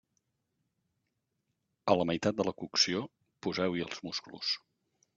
[1.95, 3.07] A la meitat de la cocció
[3.49, 4.61] poseu-hi els musclos.